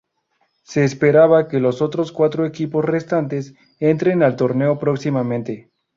Se 0.63 0.83
espera 0.83 1.47
que 1.47 1.59
los 1.59 1.83
otros 1.83 2.11
cuatro 2.11 2.47
equipos 2.47 2.83
restantes, 2.83 3.53
entren 3.79 4.23
al 4.23 4.35
torneo 4.35 4.79
próximamente. 4.79 5.69